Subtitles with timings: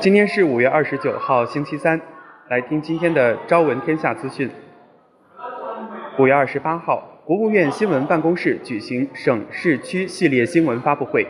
[0.00, 2.00] 今天是五月二十九号，星期三，
[2.48, 4.50] 来听今天的《朝闻天下》资讯。
[6.18, 11.26] 五月二十八号，国务院新闻办公室举行省市区系列新闻发布会，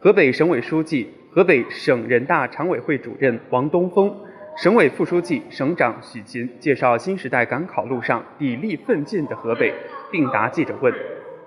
[0.00, 4.12] 河北省委书记、河北省人大常委会主任王东峰、
[4.56, 9.72] 省委副书记、省长许勤介绍新时代赶考路上砥砺奋进的河北，
[10.10, 10.92] 并答记者问。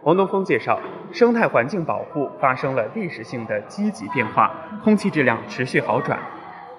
[0.03, 0.79] 王东峰介绍，
[1.11, 6.17] 生态环境保护发生了历史性的积极变化，空气质量持续好转。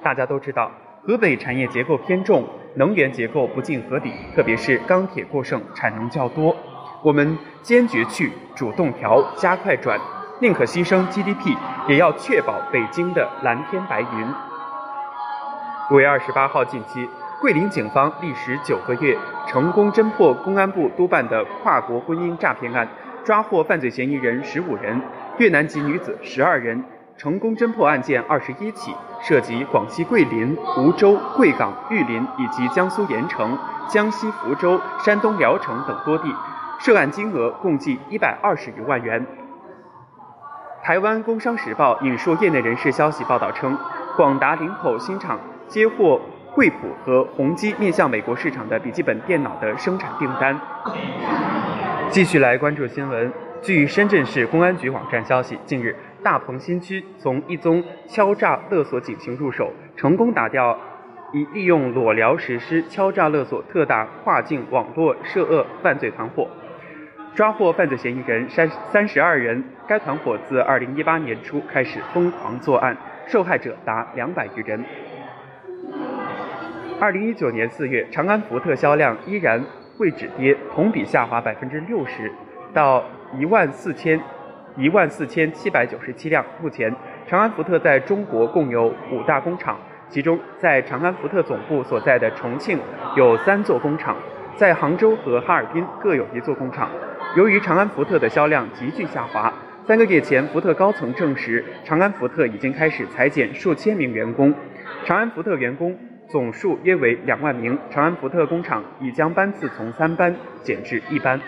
[0.03, 0.71] 大家都知道，
[1.07, 6.57] 河北产业结构偏重，能源结构不尽合理，特别是钢铁过剩，产能较多。
[7.03, 9.99] 我们坚决去，主动调，加快转，
[10.41, 11.57] 宁可牺牲 GDP，
[11.89, 14.09] 也要确保北京的蓝天白云。
[15.91, 17.09] 五月二十八号，近期，
[17.41, 19.17] 桂林警方历时九个月，
[19.47, 22.89] 成功侦破公安部督办的跨国婚姻诈骗案。
[23.25, 25.01] 抓获犯罪嫌疑人十五人，
[25.39, 26.85] 越南籍女子十二人，
[27.17, 33.57] 成功侦破案件二十一起，涉及广西桂林、梧州、贵港、玉林以及江苏盐城、
[33.89, 36.35] 江西福州、山东聊城等多地，
[36.81, 39.25] 涉案金额共计一百二十余万元。
[40.83, 43.79] 台湾《工商时报》引述业内人士消息报道称，
[44.17, 45.39] 广达林口新厂
[45.69, 50.61] 接获惠普和宏基面向美国市场的笔记本电脑的生产订单。
[52.11, 53.33] 继续来关注新闻。
[53.63, 60.79] 据深圳市公安局网站消息，近日大鹏新区从一宗敲诈勒索警情入手，成功打掉
[61.33, 66.49] 以利用裸聊实施敲诈勒索特大跨境网络涉恶犯罪团伙，
[67.35, 69.63] 抓获犯罪嫌疑人三三十二人。
[69.87, 74.85] 该团伙自二零一八年初开始疯狂作案，受害者达两百余人。
[77.01, 79.63] 二零一九年四月，长安福特销量依然。
[79.99, 82.33] 未止跌，同比下滑百分之六十，
[82.73, 83.05] 到
[83.39, 84.19] 一万四千
[84.77, 86.45] 一万四千七百九十七辆。
[86.61, 86.95] 目前，
[87.27, 89.79] 长安福特在中国共有五大工厂，
[90.09, 92.79] 其中在长安福特总部所在的重庆
[93.17, 94.17] 有三座工厂，
[94.57, 96.91] 在杭州和哈尔滨各有一座工厂。
[97.37, 99.53] 由于长安福特的销量急剧下滑，
[99.87, 104.53] 三个月前，福特高层证实，长安福特已经开始裁减数千名员工。
[105.05, 105.97] 长安福特员工。
[106.29, 107.79] 总数约为两万名。
[107.91, 111.39] 长安福特工厂已将班次从三班减至一班。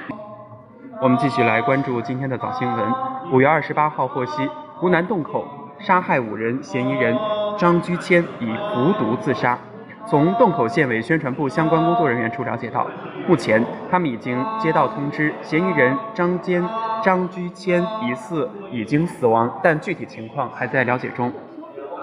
[1.00, 2.86] 我们继续来关注今天的早新闻。
[3.32, 5.44] 五月二十八号获悉，湖南洞口
[5.78, 7.16] 杀害五人嫌疑人
[7.58, 9.58] 张居谦已服毒自杀。
[10.06, 12.86] 从洞口县委宣传部相关工作人员处了解到，
[13.26, 16.62] 目前他们已经接到通知，嫌疑人张坚
[17.02, 21.32] 张居谦疑似已经死亡，但具体情况还在了解中。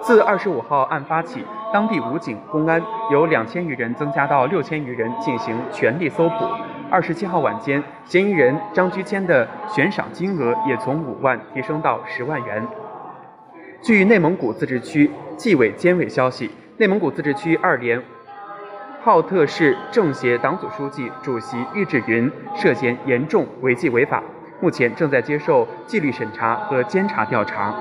[0.01, 2.81] 自二十五号案发起，当地武警、公安
[3.11, 6.45] 由两千余人增加到六千余人进行全力搜捕。
[6.91, 12.67] 二十七号晚间，嫌疑人张居谦的悬赏金额也从五万提升到十万元。
[13.81, 18.03] 据内蒙古自治区纪委监委消息，内蒙古自治区二连
[19.01, 24.21] 浩特市政协党组书记、主席郁志云涉嫌严重违纪违法，
[24.59, 27.73] 目前正在接受纪律审查和监察调查。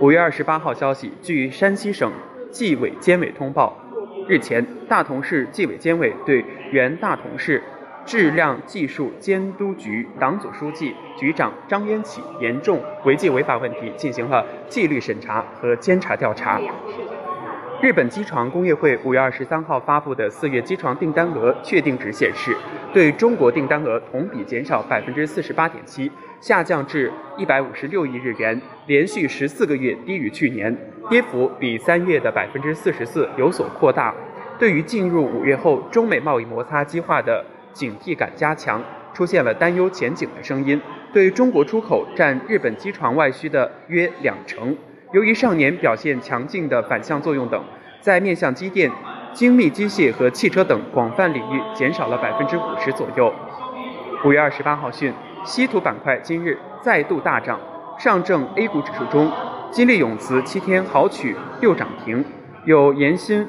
[0.00, 2.10] 五月二十八号消息，据山西省
[2.50, 3.76] 纪委监委通报，
[4.28, 7.62] 日前，大同市纪委监委对原大同市
[8.04, 16.60] 质量技术监督局党组书记、局长张渊起严重违纪违法问题进行了纪律审查和监察调查。
[17.80, 22.56] 日本机床工业会五月二十三号发布的四月机床订单额确定值显示，
[22.92, 26.10] 对中国订单额同比减少百分之四十八点七。
[26.40, 30.74] 下降至一百五十六亿日元，连续十四个月低于去年，
[31.08, 34.14] 跌幅比三月的百分之四十四有所扩大。
[34.58, 40.80] 对于进入五月后中美贸易摩擦激化的警惕感加强，出现了担忧前景的声音。
[41.12, 44.76] 对中国出口占日本机床外需的约两成。
[45.12, 47.62] 由于上年表现强劲的反向作用等，
[48.00, 48.90] 在面向机电、
[49.32, 53.32] 精密机械和汽车等广泛领域减少了百分之五十左右。
[54.24, 55.12] 五月二十八号讯。
[55.44, 57.60] 稀土板块今日再度大涨，
[58.00, 59.30] 上证 A 股指数中，
[59.76, 62.24] 金利永磁七天豪取六涨停，
[62.64, 63.46] 有延新、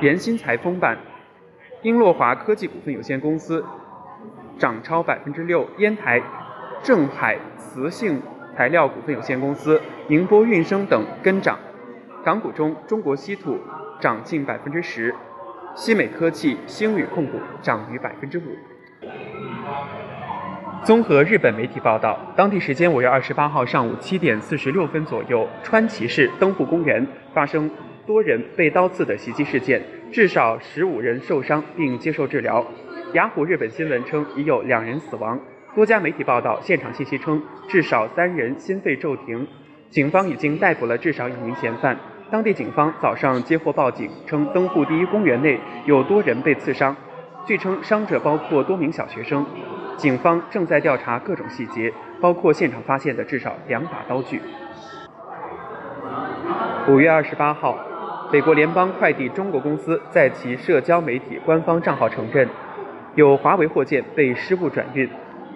[0.00, 0.98] 延新财丰板、
[1.82, 3.64] 英洛华科技股份有限公司
[4.58, 6.20] 涨超百分之六，烟台
[6.82, 8.20] 正海磁性
[8.56, 11.56] 材料股份有限公司、宁波运生等跟涨。
[12.24, 13.56] 港股中，中国稀土
[14.00, 15.14] 涨近百分之十，
[15.76, 18.42] 西美科技、星宇控股涨逾百分之五。
[20.82, 27.70] 综合日本媒体报道，当地时间五月二十八号上午七点四十六分左右，川崎市登户公园发生
[28.06, 32.64] 多人被刀刺的袭击事件，至少十五人受伤并接受治疗。
[33.12, 35.38] 雅虎日本新闻称已有两人死亡。
[35.74, 39.46] 多家媒体报道，现场信息称至少三人心肺骤停，
[39.90, 41.94] 警方已经逮捕了至少一名嫌犯。
[42.30, 46.96] 当地警方早上接获报警，称登户第一公园内有多人被刺伤，
[47.46, 49.44] 据称伤者包括多名小学生。
[50.00, 51.92] 警方正在调查各种细节，
[52.22, 54.40] 包括现场发现的至少两把刀具。
[56.88, 57.76] 五月二十八号，
[58.32, 62.48] 美国联邦快递中国公司在其社交媒体官方账号承认，
[63.14, 65.06] 有华为货件被失误转运。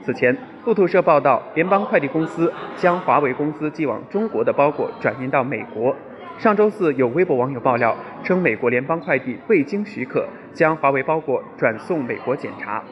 [0.03, 0.37] 此前，
[0.67, 5.97] 路透社报道，联邦快递公司将华为公司寄往中国的包裹转运到美国。
[6.37, 12.83] 上周四，有微博网友爆料称，美国联邦快递未经许可将华为包裹转送美国检查。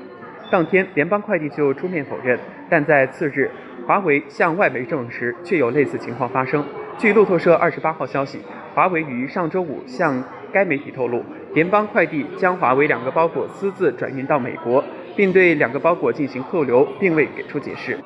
[0.52, 2.38] 当天，联邦快递就出面否认，
[2.68, 3.50] 但在次日，
[3.86, 6.62] 华为向外媒证实确有类似情况发生。
[6.98, 8.38] 据路透社二十八号消息，
[8.74, 10.22] 华为于上周五向
[10.52, 14.84] 该媒体透露，联邦快递将华为两个包裹私自转运到美国，
[15.16, 17.96] 并对两个包裹进行扣留，并未给出解释。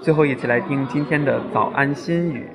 [0.00, 2.46] 最后，一起来听今天的早安心语：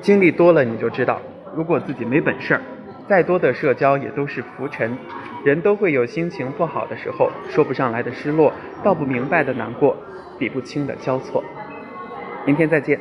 [0.00, 1.20] 经历多了，你就知道，
[1.54, 2.58] 如果自己没本事，
[3.06, 4.96] 再多的社交也都是浮尘。
[5.44, 8.52] 人都会有心情不好的时候，说不上来的失落，
[8.82, 9.96] 道不明白的难过，
[10.38, 11.42] 理不清的交错。
[12.44, 13.00] 明天再见。